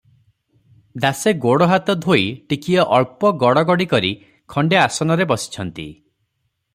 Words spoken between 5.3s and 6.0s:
ବସିଛନ୍ତି।